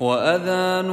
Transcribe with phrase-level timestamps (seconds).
[0.00, 0.90] وأذان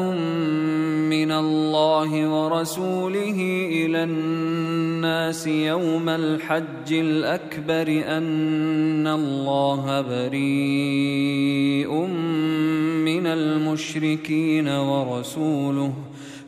[1.10, 3.40] من الله ورسوله
[3.72, 11.92] إلى الناس يوم الحج الأكبر أن الله بريء
[13.04, 15.94] من المشركين ورسوله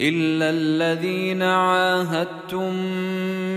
[0.00, 2.74] إلا الذين عاهدتم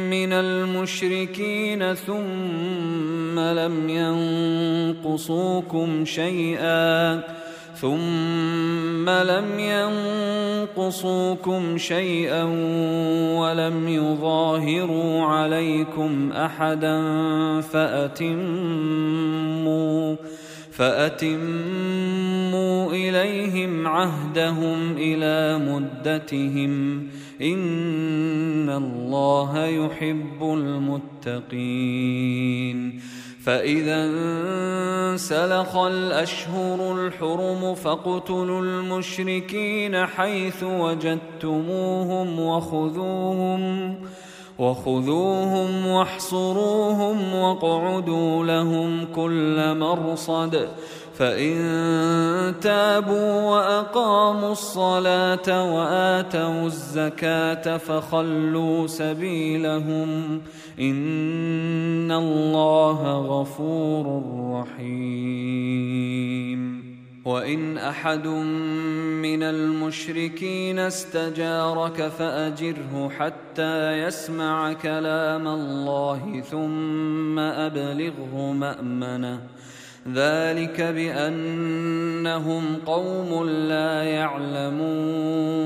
[0.09, 3.89] من المشركين ثم لم
[5.03, 7.21] ينقصوكم شيئا
[7.75, 9.59] ثم لم
[10.77, 12.43] ينقصوكم شيئا
[13.39, 17.01] ولم يظاهروا عليكم أحدا
[17.61, 18.79] فأتموا
[20.79, 21.31] فأتموا
[22.91, 27.07] إليهم عهدهم إلى مدتهم
[27.41, 30.43] إن الله يحب
[31.23, 32.19] المتقين.
[33.43, 42.69] فإذا انسلخ الأشهر الحرم فاقتلوا المشركين حيث وجدتموهم وخذوهم
[43.89, 43.95] وخذوهم
[45.87, 50.69] واحصروهم واقعدوا لهم كل مرصد
[51.13, 51.55] فإن
[52.61, 60.41] تابوا وأقاموا الصلاة وآتوا الزكاة فخلوا سبيلهم
[60.79, 64.23] إن الله غفور
[64.53, 65.99] رحيم
[67.25, 79.41] وإن أحد من المشركين استجارك فأجره حتى يسمع كلام الله ثم أبلغه مأمنة.
[80.13, 85.59] ذلك بأنهم قوم لا يعلمون.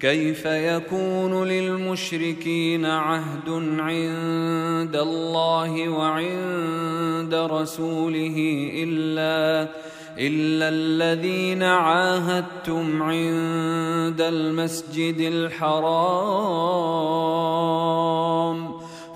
[0.00, 9.68] كيف يكون للمشركين عهد عند الله وعند رسوله إلا
[10.20, 16.20] إلا الذين عاهدتم عند المسجد الحرام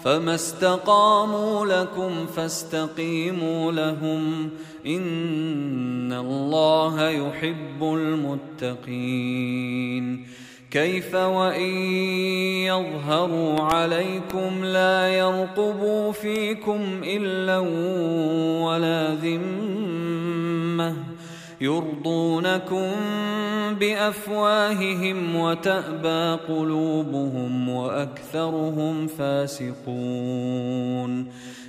[0.05, 4.51] فما استقاموا لكم فاستقيموا لهم
[4.87, 7.83] إن الله يحب
[8.63, 9.65] المتقين
[10.75, 11.71] كيف وإن
[12.67, 17.59] يظهروا عليكم لا يرقبوا فيكم إلا
[18.65, 20.97] ولا ذمة
[21.61, 22.91] يرضونكم
[23.81, 29.75] بأفواههم وتأبى قلوبهم وأكثرهم فاسقون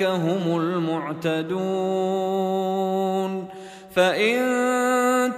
[0.00, 1.62] واولئك هم المعتدون.
[3.94, 4.38] فإن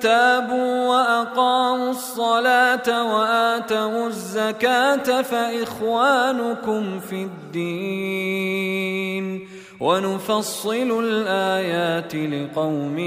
[0.01, 8.75] تابوا وأقاموا الصلاة وآتوا الزكاة فإخوانكم في الدين.
[9.81, 12.99] ونفصل الآيات لقوم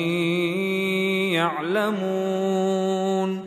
[1.31, 3.46] يعلمون.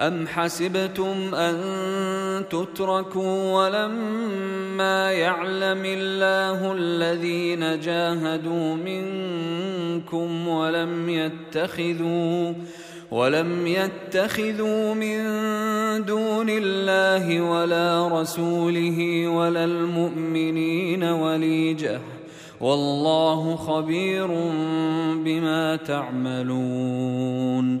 [0.00, 1.56] أم حسبتم أن
[2.50, 12.52] تتركوا ولما يعلم الله الذين جاهدوا منكم ولم يتخذوا
[13.10, 15.18] ولم يتخذوا من
[16.04, 22.00] دون الله ولا رسوله ولا المؤمنين وليجه
[22.60, 24.26] والله خبير
[25.24, 27.80] بما تعملون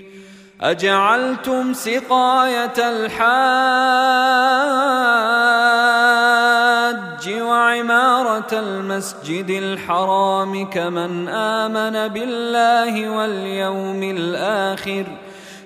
[0.63, 3.31] أجعلتم سقاية الحاج
[7.41, 15.05] وعمارة المسجد الحرام كمن آمن بالله واليوم الآخر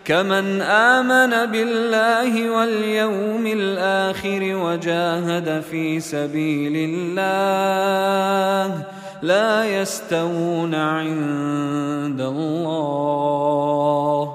[0.05, 8.83] كمن آمن بالله واليوم الآخر وجاهد في سبيل الله
[9.21, 14.34] لا يستوون عند الله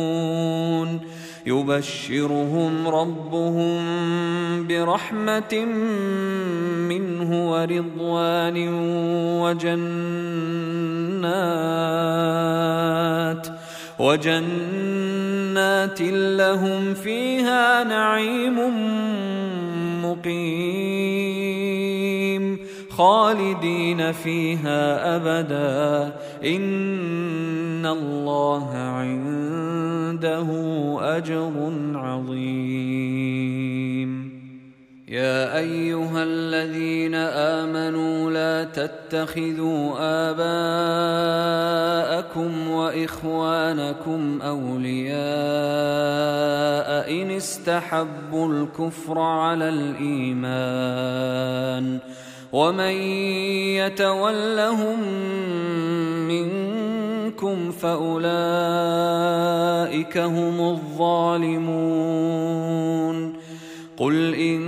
[1.45, 3.81] يبشرهم ربهم
[4.67, 5.65] برحمة
[6.89, 8.67] منه ورضوان
[9.41, 9.91] وجنات
[13.99, 18.57] وجنات لهم فيها نعيم
[20.05, 21.50] مقيم.
[23.01, 26.13] خالدين فيها أبدا.
[26.45, 30.47] إن الله عنده
[31.17, 31.51] أجر
[31.95, 33.31] عظيم.
[35.07, 39.93] يا أيها الذين آمنوا لا تتخذوا
[40.29, 41.71] آباءكم
[42.69, 45.21] وإخوانكم أولياء
[47.21, 50.91] إن استحبوا الكفر على الإيمان.
[52.53, 52.95] ومن
[53.79, 54.99] يتولهم
[56.27, 58.27] منكم فاولئك
[60.17, 62.11] هم الظالمون
[63.97, 64.61] قل إن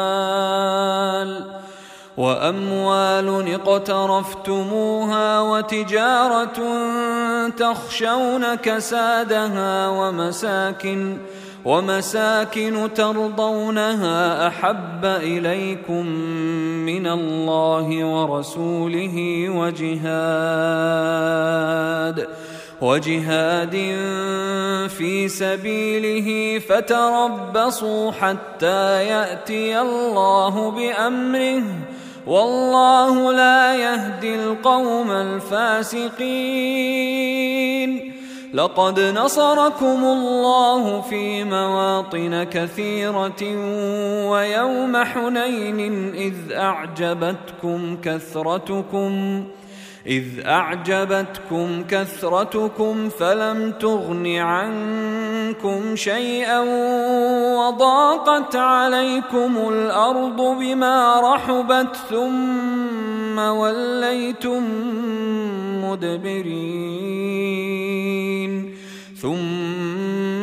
[2.17, 6.59] وأموال اقترفتموها وتجارة
[7.49, 16.05] تخشون كسادها ومساكن ۖ ومساكن ترضونها أحب إليكم
[16.85, 20.03] من الله ورسوله وجهاد
[22.81, 23.71] وجهاد
[24.89, 31.63] في سبيله فتربصوا حتى يأتي الله بأمره
[32.27, 36.13] والله لا يهدي القوم الفاسقين.
[38.53, 43.43] لقد نصركم الله في مواطن كثيرة
[44.29, 49.43] ويوم حنين إذ أعجبتكم كثرتكم.
[50.07, 56.59] إذ أعجبتكم كثرتكم فلم تغن عنكم شيئا
[57.57, 64.63] وضاقت عليكم الأرض بما رحبت ثم وليتم
[65.83, 67.23] مدبرين
[69.21, 70.42] ثم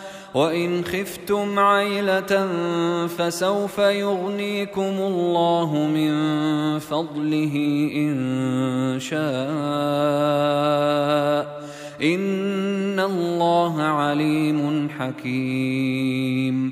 [0.33, 2.47] وان خفتم عيله
[3.07, 6.13] فسوف يغنيكم الله من
[6.79, 7.55] فضله
[7.95, 9.21] ان شاء
[12.01, 16.71] ان الله عليم حكيم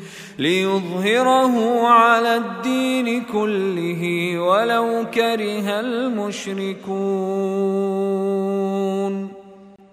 [0.41, 4.03] ليظهره على الدين كله
[4.39, 6.91] ولو كره المشركون.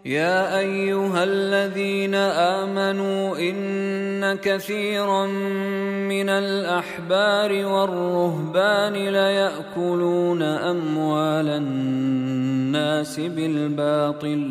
[0.04, 5.26] يا أيها الذين آمنوا إن كثيرا
[6.08, 14.50] من الأحبار والرهبان ليأكلون أموال الناس بالباطل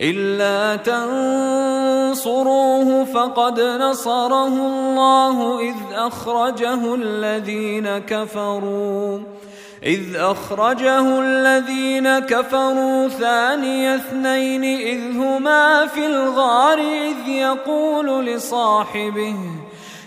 [0.00, 0.76] إلا
[2.10, 9.18] تنصروه فقد نصره الله إذ أخرجه الذين كفروا.
[9.82, 19.36] إذ أخرجه الذين كفروا ثاني اثنين إذ هما في الغار إذ يقول لصاحبه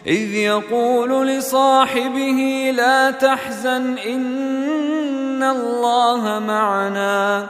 [0.08, 7.50] إذ يقول لصاحبه لا تحزن إن الله معنا.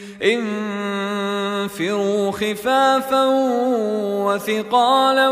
[0.23, 1.81] انفروا
[2.31, 3.25] خفافا
[4.25, 5.29] وثقالا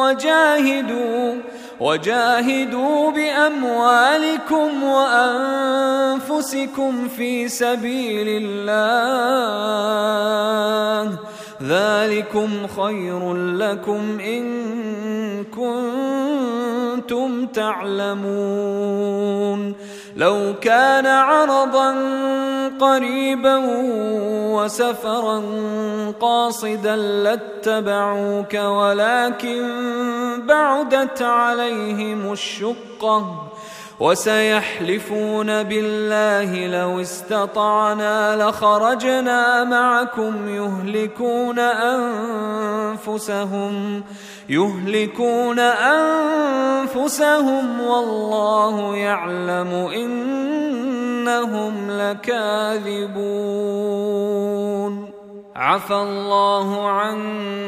[0.00, 1.34] وجاهدوا
[1.80, 6.28] وجاهدوا بأموالكم وأنفسكم
[7.08, 8.26] في سبيل
[8.68, 9.08] الله.
[11.62, 14.44] ذلكم خير لكم إن
[15.44, 19.08] كنتم تعلمون.
[20.16, 21.94] لو كان عرضا
[22.80, 23.62] قريبا
[24.54, 25.42] وسفرا
[26.20, 29.68] قاصدا لاتبعوك ولكن
[30.46, 33.48] بعدت عليهم الشقة.
[34.00, 41.58] وسيحلفون بالله لو استطعنا لخرجنا معكم يهلكون
[42.98, 44.02] أنفسهم
[44.48, 45.58] يهلكون
[46.88, 53.28] أنفسهم والله يعلم إنهم لكاذبون
[55.56, 57.67] عفى الله عنك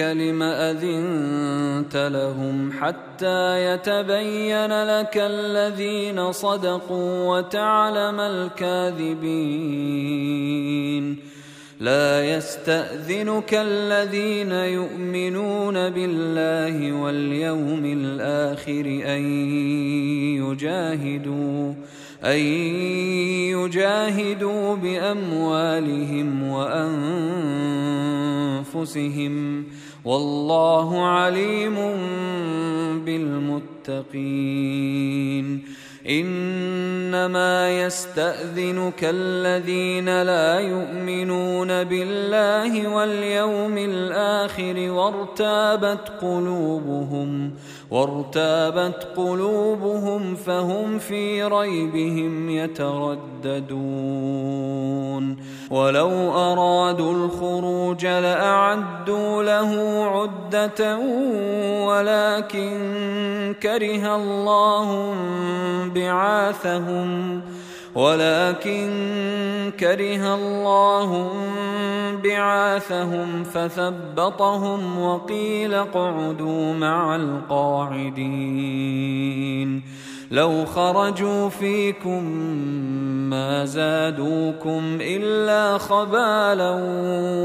[0.00, 9.26] لم أذنت لهم حتى يتبين لك الذين صدقوا وتعلم الكاذبين.
[11.80, 19.22] لا يستأذنك الذين يؤمنون بالله واليوم الآخر أن
[20.42, 21.74] يجاهدوا.
[22.26, 22.38] أن
[23.54, 26.84] يجاهدوا بأموالهم وأنفسهم
[30.04, 31.74] والله عليم
[33.04, 34.66] بالمتقين.
[36.08, 47.52] إنما يستأذنك الذين لا يؤمنون بالله واليوم الآخر وارتابت قلوبهم
[47.90, 54.16] وارتابت قلوبهم فهم في ريبهم يترددون.
[55.70, 60.98] ولو أرادوا الخروج لأعدوا له عدة
[61.86, 65.14] ولكن كره الله
[65.94, 67.42] بعاثهم
[67.96, 71.32] ولكن كره الله
[72.24, 78.36] بعاثهم فثبطهم وقيل اقعدوا مع القاعدين.
[80.30, 82.24] لو خرجوا فيكم
[83.30, 86.70] ما زادوكم إلا خبالا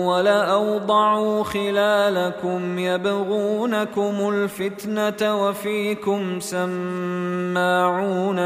[0.05, 7.91] ولأوضعوا خلالكم يبغونكم الفتنة وفيكم سماعون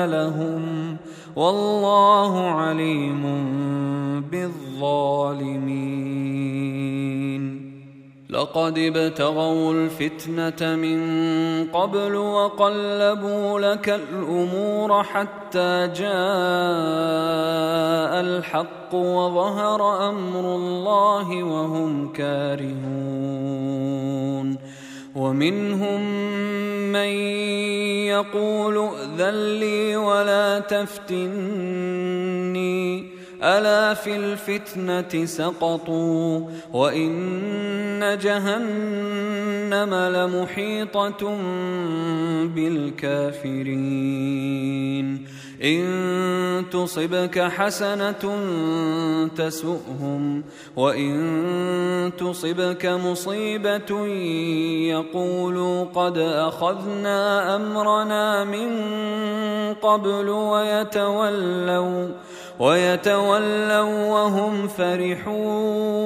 [0.05, 0.97] لهم
[1.35, 3.23] والله عليم
[4.31, 5.95] بالظالمين.
[8.29, 10.99] لقد ابتغوا الفتنة من
[11.73, 16.05] قبل وقلبوا لك الأمور حتى جاء
[18.21, 22.75] الحق وظهر أمر الله وهم كارهون.
[25.15, 26.01] ومنهم
[26.91, 27.09] من
[28.07, 31.65] يقول ائذن لي ولا تفتني.
[33.43, 41.37] ألا في الفتنة سقطوا وإن جهنم لمحيطة
[42.55, 43.75] بالكافرين.
[45.63, 48.37] إن تصبك حسنة
[49.35, 50.43] تسؤهم
[50.75, 54.05] وإن تصبك مصيبة
[54.89, 58.69] يقولوا قد أخذنا أمرنا من
[59.73, 62.07] قبل ويتولوا
[62.59, 66.05] ويتولوا وهم فرحون.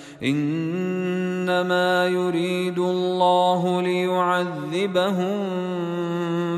[0.23, 5.37] إنما يريد الله ليعذبهم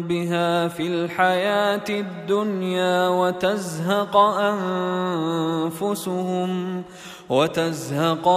[0.02, 4.18] بها في الحياة الدنيا وتزهق
[5.72, 6.84] أنفسهم
[7.34, 8.28] وتزهق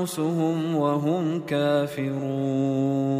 [0.00, 3.16] أنفسهم وهم كافرون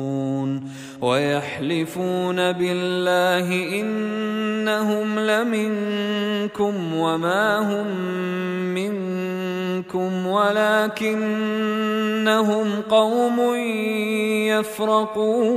[1.01, 7.87] ويحلفون بالله إنهم لمنكم وما هم
[8.75, 11.21] منكم ولكنهم
[12.91, 13.41] قوم
[14.49, 15.57] يفرقون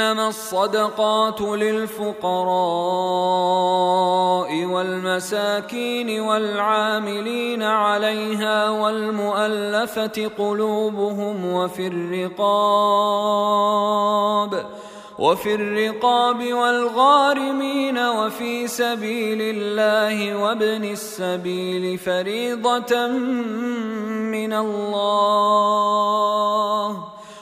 [0.00, 2.10] إنما الصدقات للفقراء
[4.64, 12.50] والمساكين والعاملين عليها والمؤلفة قلوبهم وفي الرقاب
[15.18, 23.06] وفي الرقاب والغارمين وفي سبيل الله وابن السبيل فريضة
[24.32, 26.00] من الله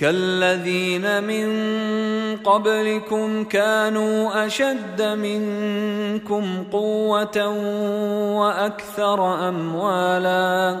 [0.00, 1.48] كالذين من
[2.36, 7.48] قبلكم كانوا أشد منكم قوة
[8.38, 10.80] وأكثر اموالا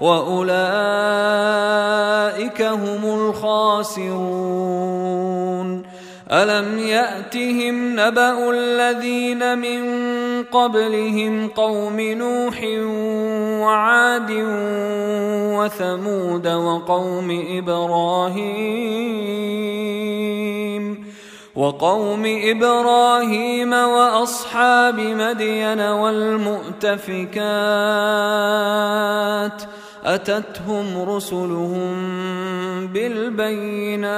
[0.00, 0.52] وأولئك
[2.62, 4.68] هم الخاسرون.
[6.32, 9.82] ألم يأتهم نبأ الذين من
[10.42, 12.62] قبلهم قوم نوح
[13.64, 14.30] وعاد
[15.56, 18.78] وثمود وقوم إبراهيم؟
[21.58, 27.32] وقوم إبراهيم وأصحاب مدين والمؤتفكات
[30.04, 31.96] أتتهم رسلهم
[32.86, 34.08] بالبينات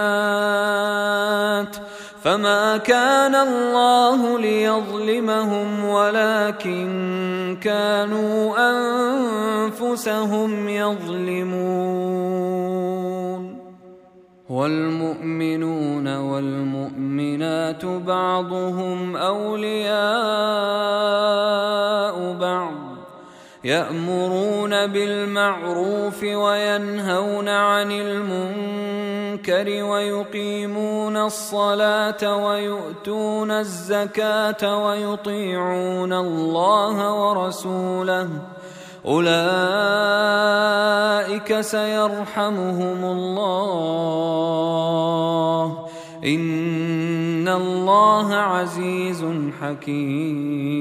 [2.25, 8.57] فما كان الله ليظلمهم ولكن كانوا
[9.71, 12.31] أنفسهم يظلمون
[14.51, 20.01] والمؤمنون والمؤمنات بعضهم أولياء
[22.41, 22.75] بعض
[23.65, 38.29] يأمرون بالمعروف وينهون عن المنكر ويقيمون الصلاة ويؤتون الزكاة ويطيعون الله ورسوله
[39.07, 39.31] أولئك
[41.61, 44.11] سيرحمهم الله.
[46.25, 49.25] إن الله عزيز
[49.61, 50.81] حكيم.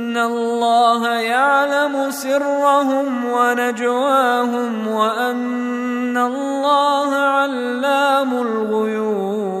[0.17, 9.60] الله يعلم سرهم ونجواهم وأن الله علام الغيوب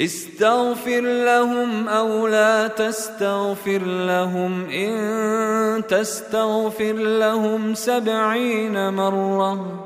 [0.00, 4.70] استغفر لهم أو لا تستغفر لهم.
[4.70, 9.84] إن تستغفر لهم سبعين مرة.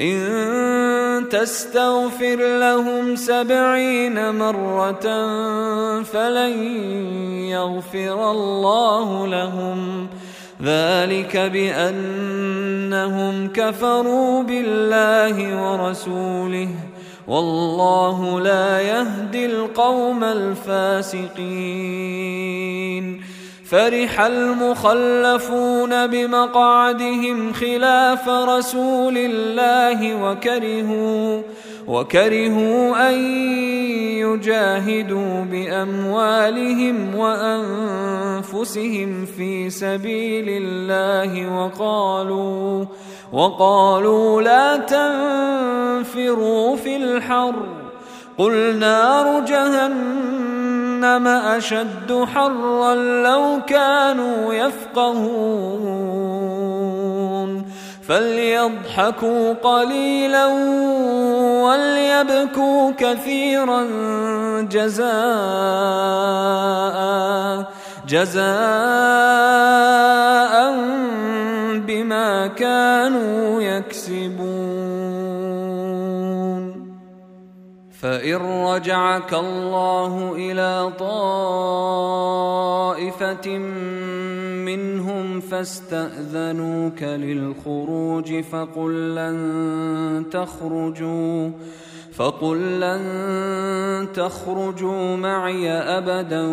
[0.00, 5.06] إن تستغفر لهم سبعين مرة
[6.02, 6.62] فلن
[7.48, 10.08] يغفر الله لهم.
[10.62, 12.68] ذلك بأنهم
[13.48, 16.68] كفروا بالله ورسوله.
[17.28, 22.02] والله لا يهدي القوم الفاسقين.
[23.72, 31.42] فرح المخلفون بمقعدهم خلاف رسول الله وكرهوا
[31.88, 33.14] وكرهوا أن
[34.18, 42.84] يجاهدوا بأموالهم وأنفسهم في سبيل الله وقالوا
[43.32, 47.54] وقالوا لا تنفروا في الحر.
[48.38, 56.02] قل نار جهنم أشد حرا لو كانوا يفقهون.
[58.08, 60.46] فليضحكوا قليلا
[61.64, 63.82] وليبكوا كثيرا
[64.62, 65.12] جزاء
[68.08, 68.42] جزاء
[71.80, 75.12] بما كانوا يكسبون.
[78.00, 81.48] فإن رجعك الله إلى طائفة
[84.66, 91.50] منهم فاستأذنوك للخروج فقل لن تخرجوا.
[92.16, 96.46] فقل لن تخرجوا معي أبدا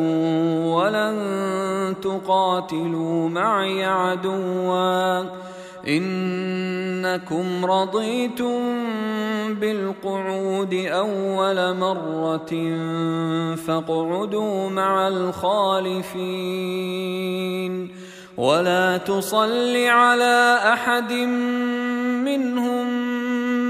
[0.66, 5.24] ولن تقاتلوا معي عدوا.
[5.88, 8.60] إنكم رضيتم
[9.54, 12.52] بالقعود أول مرة
[13.56, 16.30] فاقعدوا مع الخالفين.
[18.38, 21.14] ولا تصل على أحد
[22.24, 22.88] منهم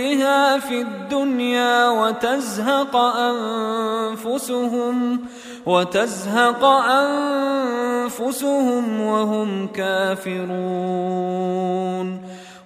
[0.00, 2.96] بها في الدنيا وتزهق
[4.16, 4.96] أنفسهم
[5.66, 6.64] وتزهق
[8.04, 10.40] أنفسهم وهم كافرون.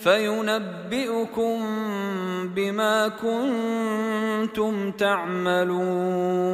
[0.00, 1.58] فينبئكم
[2.56, 6.48] بما كنتم تعملون.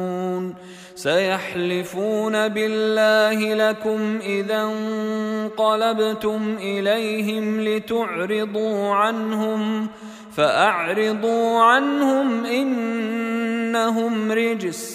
[0.95, 9.87] سيحلفون بالله لكم إذا انقلبتم إليهم لتعرضوا عنهم
[10.35, 14.94] فأعرضوا عنهم إنهم رجس.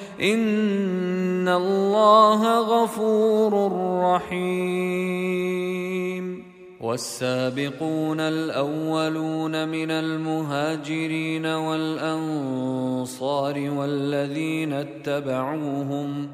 [0.21, 3.71] ان الله غفور
[4.15, 5.21] رحيم
[6.81, 12.89] والسابقون الاولون من المهاجرين والانصار
[13.69, 16.27] والذين اتبعوهم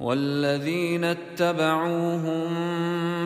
[0.00, 2.44] والذين اتبعوهم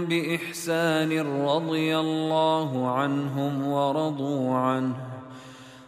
[0.05, 5.18] باحسان رضي الله عنهم ورضوا عنه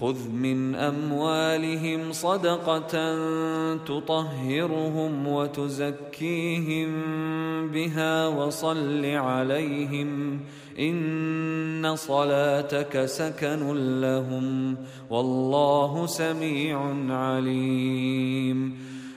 [0.00, 3.14] خذ من أموالهم صدقة
[3.76, 6.90] تطهرهم وتزكيهم
[7.68, 10.40] بها وصل عليهم
[10.78, 14.76] إن صلاتك سكن لهم
[15.10, 16.78] والله سميع
[17.08, 18.89] عليم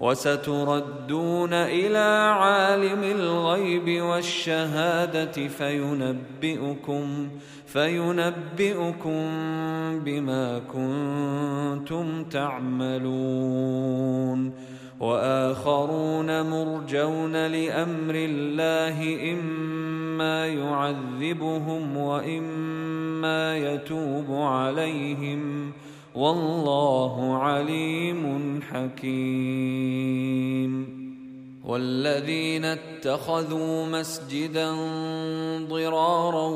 [0.00, 7.28] وستردون إلى عالم الغيب والشهادة فينبئكم
[7.66, 9.22] فينبئكم
[10.04, 13.88] بما كنتم تعملون.
[15.00, 25.72] وآخرون مرجون لأمر الله إما يعذبهم وإما يتوب عليهم.
[26.18, 30.18] والله عليم حكيم.
[31.64, 34.70] والذين اتخذوا مسجدا
[35.68, 36.48] ضرارا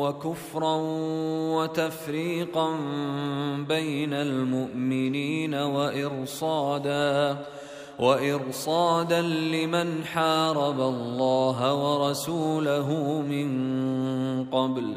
[0.00, 0.76] وكفرا
[1.56, 2.70] وتفريقا
[3.68, 7.36] بين المؤمنين وإرصادا
[7.98, 13.48] وإرصادا لمن حارب الله ورسوله من
[14.44, 14.96] قبل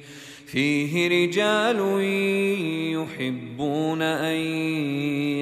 [0.51, 1.79] فيه رجال
[2.91, 4.35] يحبون أن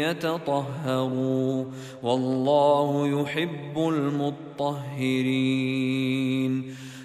[0.05, 1.65] يتطهروا
[2.03, 5.19] والله يحب المطهرين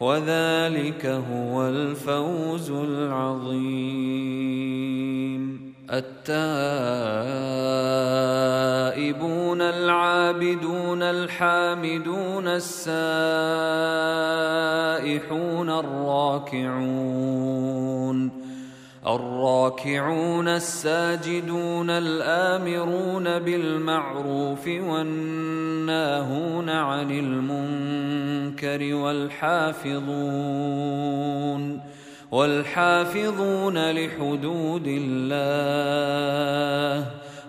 [0.00, 4.00] وذلك هو الفوز العظيم.
[5.90, 6.40] التائبون
[9.60, 13.00] العابدون الحامدون السائحون
[15.70, 16.80] الراكعون.
[19.06, 30.00] الراكعون الساجدون الآمرون بالمعروف والناهون عن المنكر والحافظون
[32.30, 35.50] والحافظون لحدود الله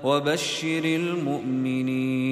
[0.03, 2.31] وبشر المؤمنين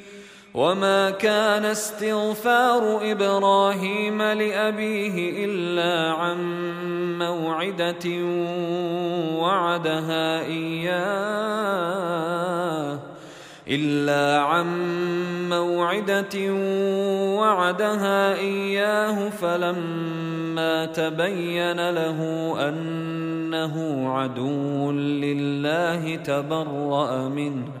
[0.53, 6.37] وما كان استغفار إبراهيم لابيه الا عن
[7.19, 8.25] موعده
[9.39, 11.71] وعدها اياه
[13.67, 14.67] الا عن
[15.49, 16.53] موعده
[17.39, 23.11] وعدها اياه فلما تبين له ان
[23.51, 27.80] انه عدو لله تبرأ منه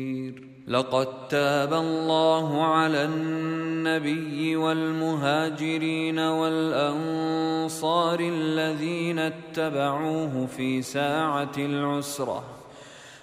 [0.71, 12.60] لقد تاب الله على النبي والمهاجرين والأنصار الذين اتبعوه في ساعة العسرة.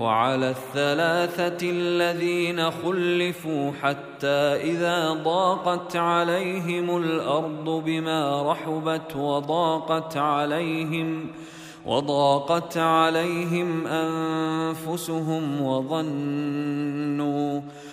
[0.00, 11.26] وعلى الثلاثة الذين خلفوا حتى إذا ضاقت عليهم الأرض بما رحبت وضاقت عليهم
[11.86, 17.60] وضاقت عليهم أنفسهم وظنوا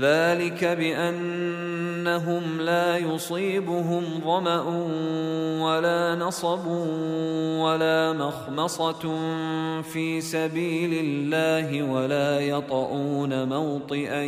[0.00, 4.62] ذلك بأنهم لا يصيبهم ظمأ
[5.64, 6.66] ولا نصب
[7.58, 9.02] ولا مخمصة
[9.82, 14.22] في سبيل الله ولا يطؤون موطئا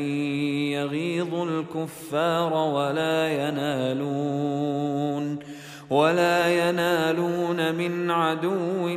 [0.74, 4.76] يغيظ الكفار ولا ينالون
[5.90, 8.88] ولا ينالون من عدو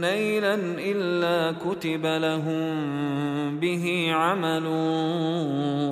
[0.00, 4.66] نيلا إلا كتب لهم به عمل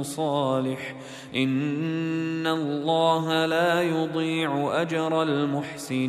[0.04, 0.94] صالح.
[1.36, 6.08] إن الله لا يضيع أجر المحسنين.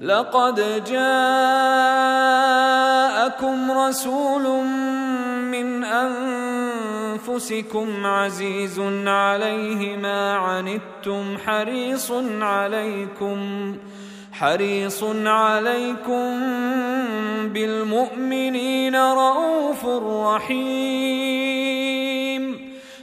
[0.00, 1.70] لقد جاءكم
[3.70, 4.64] رسول
[5.52, 5.84] من
[7.20, 13.76] أنفسكم عزيز عليه ما عنتم حريص عليكم
[14.32, 16.40] حريص عليكم
[17.52, 19.86] بالمؤمنين رؤوف
[20.26, 21.99] رحيم.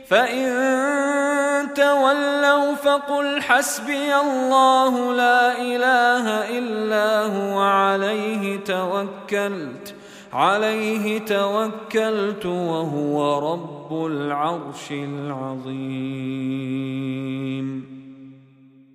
[0.07, 9.95] فإن تولوا فقل حسبي الله لا إله إلا هو عليه توكلت
[10.33, 16.37] عليه توكلت وهو رب العرش العظيم